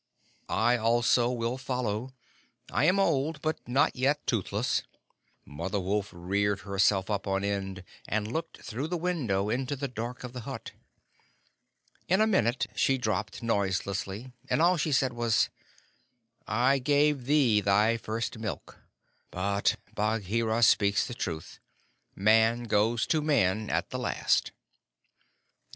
"I 0.49 0.77
also 0.77 1.29
will 1.29 1.59
follow. 1.59 2.15
I 2.71 2.85
am 2.85 2.99
old, 2.99 3.39
but 3.43 3.59
not 3.67 3.95
yet 3.95 4.25
toothless." 4.25 4.81
Mother 5.45 5.79
Wolf 5.79 6.09
reared 6.11 6.61
herself 6.61 7.11
up 7.11 7.27
on 7.27 7.43
end, 7.43 7.83
and 8.07 8.31
looked 8.31 8.63
through 8.63 8.87
the 8.87 8.97
window 8.97 9.51
into 9.51 9.75
the 9.75 9.87
dark 9.87 10.23
of 10.23 10.33
the 10.33 10.39
hut. 10.39 10.71
In 12.07 12.19
a 12.19 12.25
minute 12.25 12.65
she 12.75 12.97
dropped 12.97 13.43
noiselessly, 13.43 14.31
and 14.49 14.59
all 14.59 14.75
she 14.75 14.91
said 14.91 15.13
was: 15.13 15.49
"I 16.47 16.79
gave 16.79 17.25
thee 17.25 17.61
thy 17.61 17.97
first 17.97 18.39
milk; 18.39 18.79
but 19.29 19.75
Bagheera 19.93 20.63
speaks 20.63 21.05
truth: 21.13 21.59
Man 22.15 22.63
goes 22.63 23.05
to 23.05 23.21
Man 23.21 23.69
at 23.69 23.91
the 23.91 23.99
last." 23.99 24.51